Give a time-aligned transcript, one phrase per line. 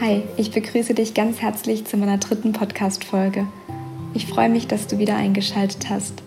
[0.00, 3.46] Hi, ich begrüße dich ganz herzlich zu meiner dritten Podcast-Folge.
[4.14, 6.22] Ich freue mich, dass du wieder eingeschaltet hast.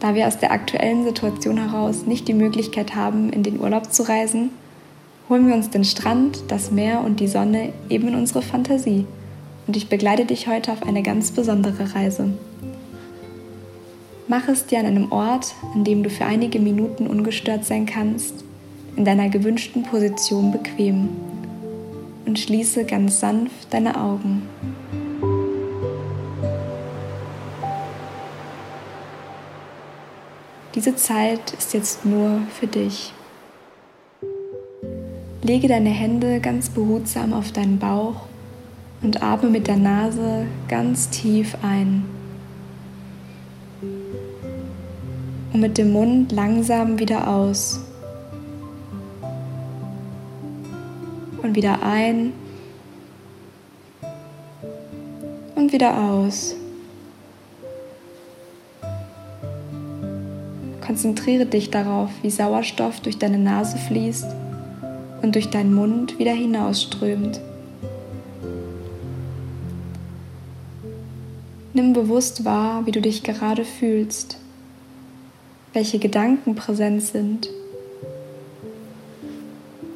[0.00, 4.02] Da wir aus der aktuellen Situation heraus nicht die Möglichkeit haben, in den Urlaub zu
[4.02, 4.50] reisen,
[5.28, 9.06] holen wir uns den Strand, das Meer und die Sonne eben in unsere Fantasie.
[9.68, 12.32] Und ich begleite dich heute auf eine ganz besondere Reise.
[14.26, 18.42] Mach es dir an einem Ort, an dem du für einige Minuten ungestört sein kannst,
[18.96, 21.10] in deiner gewünschten Position bequem
[22.26, 24.48] und schließe ganz sanft deine Augen.
[30.74, 33.12] Diese Zeit ist jetzt nur für dich.
[35.42, 38.22] Lege deine Hände ganz behutsam auf deinen Bauch
[39.02, 42.04] und atme mit der Nase ganz tief ein.
[45.52, 47.80] Und mit dem Mund langsam wieder aus.
[51.44, 52.32] Und wieder ein
[55.54, 56.56] und wieder aus.
[60.84, 64.26] Konzentriere dich darauf, wie Sauerstoff durch deine Nase fließt
[65.22, 67.40] und durch deinen Mund wieder hinausströmt.
[71.74, 74.38] Nimm bewusst wahr, wie du dich gerade fühlst,
[75.74, 77.50] welche Gedanken präsent sind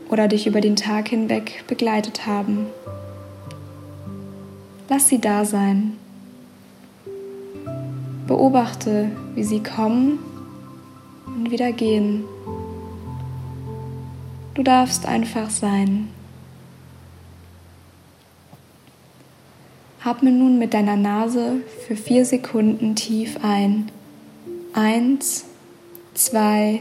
[0.09, 2.67] oder dich über den Tag hinweg begleitet haben.
[4.89, 5.97] Lass sie da sein.
[8.27, 10.19] Beobachte, wie sie kommen
[11.27, 12.25] und wieder gehen.
[14.55, 16.09] Du darfst einfach sein.
[20.09, 21.56] Atme nun mit deiner Nase
[21.87, 23.91] für vier Sekunden tief ein.
[24.72, 25.45] Eins,
[26.15, 26.81] zwei,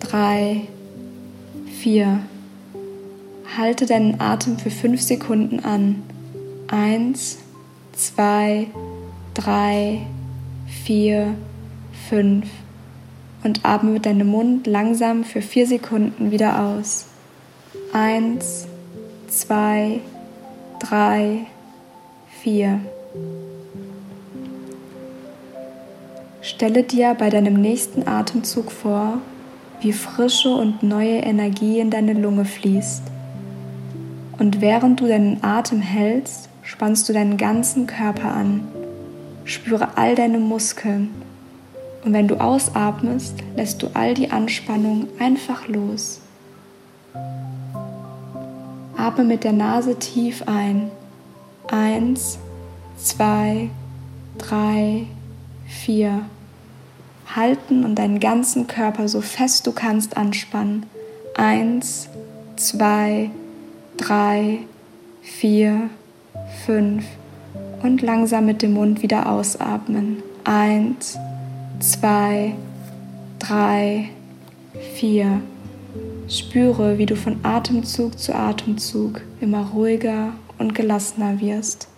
[0.00, 0.68] drei,
[1.86, 2.18] 4.
[3.56, 6.02] Halte deinen Atem für 5 Sekunden an.
[6.66, 7.38] 1,
[7.92, 8.66] 2,
[9.34, 10.00] 3,
[10.84, 11.36] 4,
[12.08, 12.44] 5.
[13.44, 17.06] Und atme mit deinem Mund langsam für 4 Sekunden wieder aus.
[17.92, 18.66] 1,
[19.28, 20.00] 2,
[20.80, 21.46] 3,
[22.42, 22.80] 4.
[26.40, 29.18] Stelle dir bei deinem nächsten Atemzug vor,
[29.80, 33.02] wie frische und neue Energie in deine Lunge fließt.
[34.38, 38.66] Und während du deinen Atem hältst, spannst du deinen ganzen Körper an.
[39.44, 41.10] Spüre all deine Muskeln.
[42.04, 46.20] Und wenn du ausatmest, lässt du all die Anspannung einfach los.
[48.96, 50.90] Atme mit der Nase tief ein.
[51.70, 52.38] Eins,
[52.96, 53.70] zwei,
[54.38, 55.06] drei,
[55.66, 56.22] vier
[57.36, 60.86] halten und deinen ganzen Körper so fest du kannst anspannen.
[61.36, 62.08] Eins,
[62.56, 63.30] zwei,
[63.96, 64.60] drei,
[65.22, 65.90] vier,
[66.64, 67.04] fünf
[67.82, 70.22] und langsam mit dem Mund wieder ausatmen.
[70.44, 71.18] Eins,
[71.80, 72.54] zwei,
[73.38, 74.08] drei,
[74.94, 75.42] vier.
[76.28, 81.88] Spüre, wie du von Atemzug zu Atemzug immer ruhiger und gelassener wirst.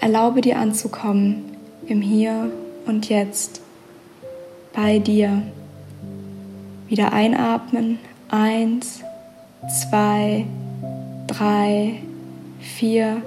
[0.00, 1.53] Erlaube dir anzukommen
[1.86, 2.50] im Hier
[2.86, 3.60] und Jetzt
[4.72, 5.42] bei dir.
[6.88, 7.98] Wieder einatmen.
[8.28, 9.00] Eins,
[9.68, 10.46] zwei,
[11.26, 12.00] drei,
[12.60, 13.22] vier.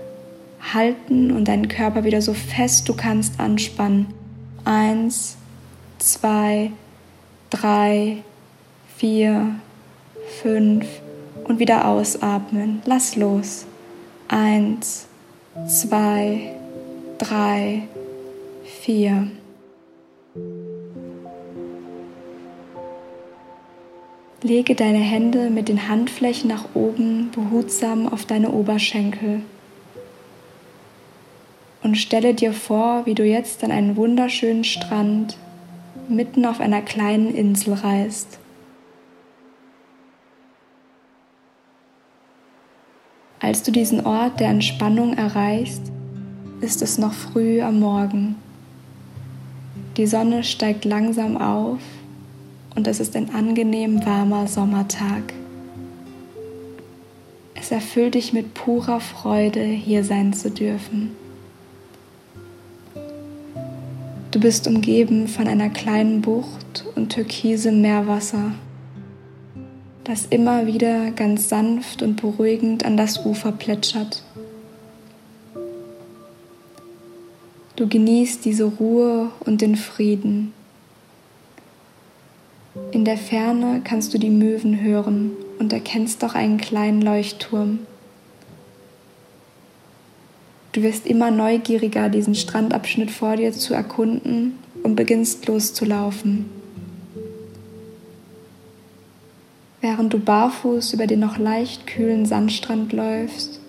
[0.74, 4.08] Halten und deinen Körper wieder so fest du kannst anspannen.
[4.66, 5.38] Eins,
[6.00, 6.72] zwei,
[7.50, 8.18] drei,
[8.98, 9.56] vier,
[10.42, 10.86] fünf
[11.46, 12.82] und wieder ausatmen.
[12.86, 13.66] Lass los.
[14.28, 15.08] Eins,
[15.68, 16.54] zwei,
[17.18, 17.84] drei,
[18.68, 19.28] vier.
[24.44, 29.42] Lege deine Hände mit den Handflächen nach oben behutsam auf deine Oberschenkel
[31.84, 35.38] und stelle dir vor, wie du jetzt an einen wunderschönen Strand
[36.08, 38.40] mitten auf einer kleinen Insel reist.
[43.40, 45.82] Als du diesen Ort der Entspannung erreichst,
[46.62, 48.36] ist es noch früh am Morgen.
[49.98, 51.80] Die Sonne steigt langsam auf
[52.76, 55.34] und es ist ein angenehm warmer Sommertag.
[57.56, 61.16] Es erfüllt dich mit purer Freude, hier sein zu dürfen.
[64.30, 68.52] Du bist umgeben von einer kleinen Bucht und türkisem Meerwasser,
[70.04, 74.22] das immer wieder ganz sanft und beruhigend an das Ufer plätschert.
[77.78, 80.52] Du genießt diese Ruhe und den Frieden.
[82.92, 87.78] In der Ferne kannst du die Möwen hören und erkennst doch einen kleinen Leuchtturm.
[90.72, 96.46] Du wirst immer neugieriger, diesen Strandabschnitt vor dir zu erkunden und beginnst loszulaufen.
[99.82, 103.60] Während du barfuß über den noch leicht kühlen Sandstrand läufst,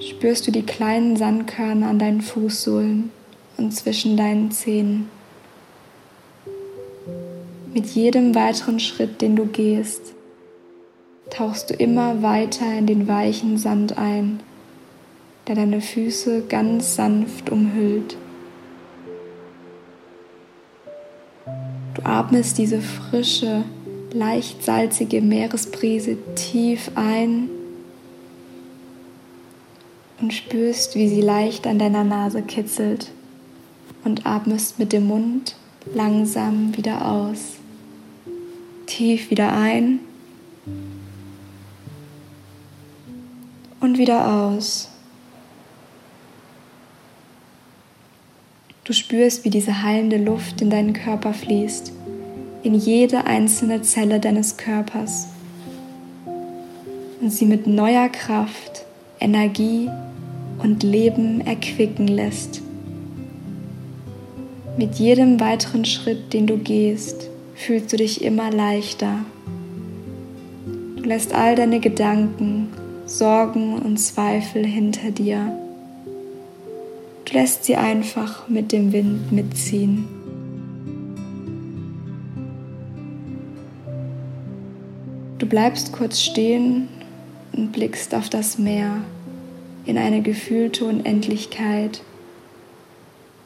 [0.00, 3.10] spürst du die kleinen Sandkörner an deinen Fußsohlen
[3.58, 5.10] und zwischen deinen Zähnen.
[7.74, 10.14] Mit jedem weiteren Schritt, den du gehst,
[11.28, 14.40] tauchst du immer weiter in den weichen Sand ein
[15.48, 18.16] der deine Füße ganz sanft umhüllt.
[21.94, 23.64] Du atmest diese frische,
[24.12, 27.48] leicht salzige Meeresbrise tief ein
[30.20, 33.10] und spürst, wie sie leicht an deiner Nase kitzelt
[34.08, 35.54] und atmest mit dem Mund
[35.94, 37.58] langsam wieder aus.
[38.86, 40.00] Tief wieder ein
[43.80, 44.88] und wieder aus.
[48.84, 51.92] Du spürst, wie diese heilende Luft in deinen Körper fließt,
[52.62, 55.26] in jede einzelne Zelle deines Körpers
[57.20, 58.86] und sie mit neuer Kraft,
[59.20, 59.90] Energie
[60.62, 62.62] und Leben erquicken lässt.
[64.78, 69.18] Mit jedem weiteren Schritt, den du gehst, fühlst du dich immer leichter.
[70.96, 72.68] Du lässt all deine Gedanken,
[73.04, 75.52] Sorgen und Zweifel hinter dir
[77.32, 80.06] lässt sie einfach mit dem Wind mitziehen.
[85.38, 86.88] Du bleibst kurz stehen
[87.52, 89.02] und blickst auf das Meer
[89.84, 92.02] in eine gefühlte Unendlichkeit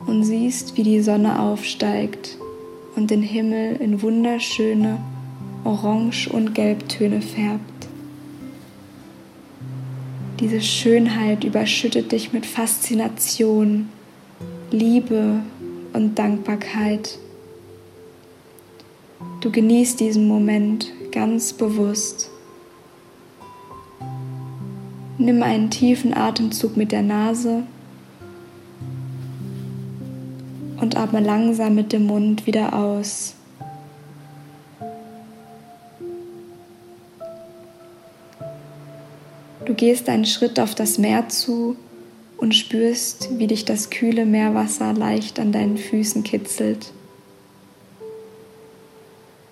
[0.07, 2.37] und siehst, wie die Sonne aufsteigt
[2.97, 4.99] und den Himmel in wunderschöne
[5.65, 7.89] Orange- und Gelbtöne färbt.
[10.41, 13.89] Diese Schönheit überschüttet dich mit Faszination,
[14.73, 15.41] Liebe
[15.93, 17.19] und Dankbarkeit.
[19.41, 22.31] Du genießt diesen Moment ganz bewusst.
[25.19, 27.63] Nimm einen tiefen Atemzug mit der Nase
[31.03, 33.35] atme langsam mit dem Mund wieder aus.
[39.65, 41.77] Du gehst einen Schritt auf das Meer zu
[42.37, 46.93] und spürst, wie dich das kühle Meerwasser leicht an deinen Füßen kitzelt.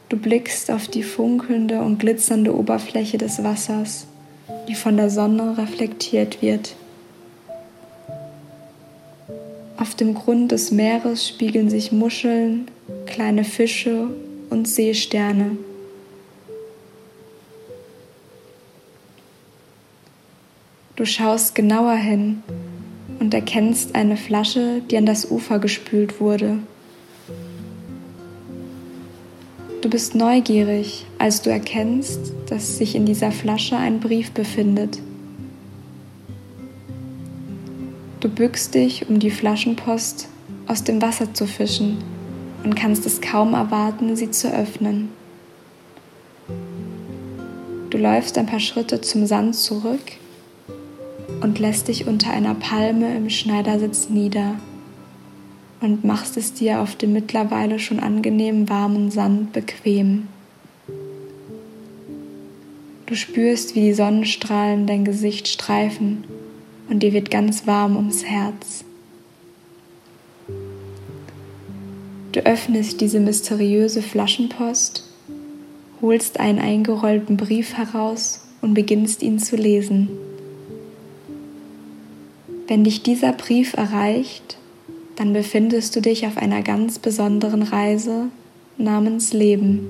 [0.08, 4.06] Du blickst auf die funkelnde und glitzernde Oberfläche des Wassers,
[4.68, 6.74] die von der Sonne reflektiert wird.
[9.80, 12.66] Auf dem Grund des Meeres spiegeln sich Muscheln,
[13.06, 14.08] kleine Fische
[14.50, 15.56] und Seesterne.
[20.96, 22.42] Du schaust genauer hin
[23.20, 26.58] und erkennst eine Flasche, die an das Ufer gespült wurde.
[29.80, 34.98] Du bist neugierig, als du erkennst, dass sich in dieser Flasche ein Brief befindet.
[38.20, 40.28] Du bückst dich, um die Flaschenpost
[40.66, 41.96] aus dem Wasser zu fischen
[42.62, 45.08] und kannst es kaum erwarten, sie zu öffnen.
[47.88, 50.12] Du läufst ein paar Schritte zum Sand zurück
[51.40, 54.56] und lässt dich unter einer Palme im Schneidersitz nieder
[55.80, 60.28] und machst es dir auf dem mittlerweile schon angenehm warmen Sand bequem.
[63.06, 66.24] Du spürst, wie die Sonnenstrahlen dein Gesicht streifen
[66.90, 68.84] und dir wird ganz warm ums Herz.
[72.32, 75.04] Du öffnest diese mysteriöse Flaschenpost,
[76.02, 80.10] holst einen eingerollten Brief heraus und beginnst ihn zu lesen.
[82.66, 84.58] Wenn dich dieser Brief erreicht,
[85.16, 88.28] dann befindest du dich auf einer ganz besonderen Reise
[88.78, 89.86] namens Leben.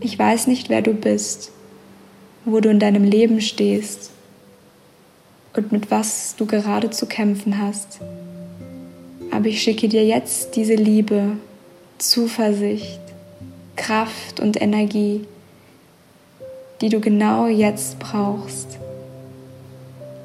[0.00, 1.52] Ich weiß nicht, wer du bist,
[2.44, 4.12] wo du in deinem Leben stehst
[5.54, 8.00] und mit was du gerade zu kämpfen hast.
[9.30, 11.36] Aber ich schicke dir jetzt diese Liebe,
[11.98, 13.00] Zuversicht,
[13.76, 15.26] Kraft und Energie,
[16.80, 18.78] die du genau jetzt brauchst.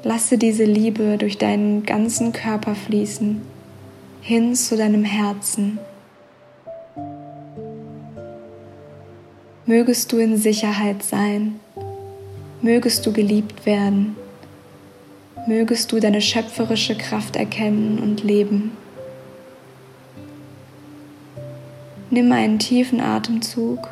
[0.02, 3.40] Lasse diese Liebe durch deinen ganzen Körper fließen,
[4.20, 5.78] hin zu deinem Herzen.
[9.66, 11.60] Mögest du in Sicherheit sein,
[12.62, 14.16] mögest du geliebt werden,
[15.48, 18.72] mögest du deine schöpferische Kraft erkennen und leben.
[22.10, 23.88] Nimm einen tiefen Atemzug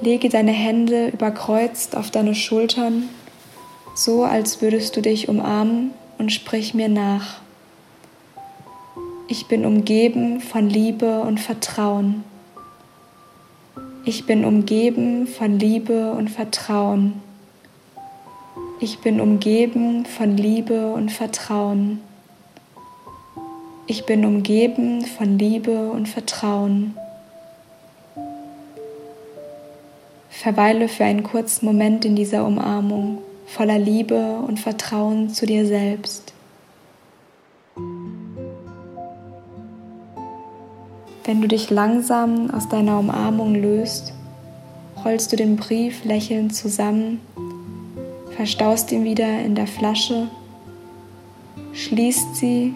[0.00, 3.08] Lege deine Hände überkreuzt auf deine Schultern,
[3.96, 7.40] so als würdest du dich umarmen und sprich mir nach.
[9.26, 12.22] Ich bin umgeben von Liebe und Vertrauen.
[14.04, 17.20] Ich bin umgeben von Liebe und Vertrauen.
[18.80, 22.00] Ich bin umgeben von Liebe und Vertrauen.
[23.88, 26.94] Ich bin umgeben von Liebe und Vertrauen.
[30.30, 36.32] Verweile für einen kurzen Moment in dieser Umarmung voller Liebe und Vertrauen zu dir selbst.
[41.24, 44.12] Wenn du dich langsam aus deiner Umarmung löst,
[45.04, 47.20] rollst du den Brief lächelnd zusammen,
[48.38, 50.28] verstaust ihn wieder in der Flasche,
[51.72, 52.72] schließt sie,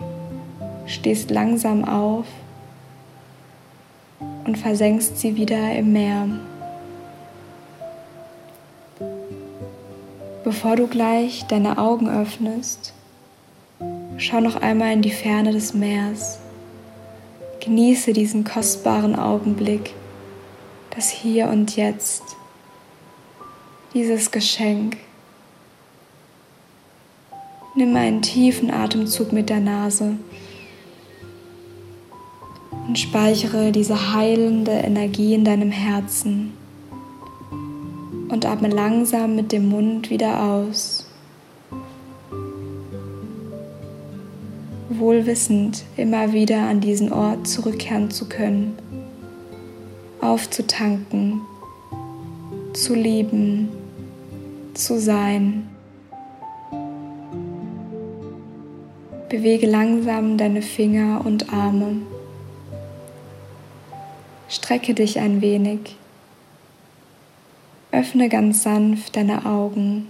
[0.86, 2.26] stehst langsam auf
[4.44, 6.26] und versenkst sie wieder im Meer.
[10.42, 12.92] Bevor du gleich deine Augen öffnest,
[14.16, 16.40] schau noch einmal in die Ferne des Meers.
[17.60, 19.94] Genieße diesen kostbaren Augenblick,
[20.90, 22.24] das Hier und Jetzt,
[23.94, 24.96] dieses Geschenk.
[27.74, 30.16] Nimm einen tiefen Atemzug mit der Nase
[32.86, 36.52] und speichere diese heilende Energie in deinem Herzen
[38.28, 41.06] und atme langsam mit dem Mund wieder aus.
[44.90, 48.76] Wohlwissend immer wieder an diesen Ort zurückkehren zu können,
[50.20, 51.40] aufzutanken,
[52.74, 53.70] zu lieben,
[54.74, 55.71] zu sein.
[59.32, 62.02] Bewege langsam deine Finger und Arme.
[64.46, 65.96] Strecke dich ein wenig.
[67.92, 70.08] Öffne ganz sanft deine Augen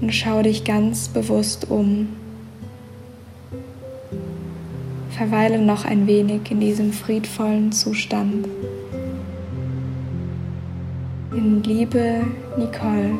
[0.00, 2.16] und schau dich ganz bewusst um.
[5.10, 8.48] Verweile noch ein wenig in diesem friedvollen Zustand.
[11.32, 12.24] In Liebe,
[12.56, 13.18] Nicole.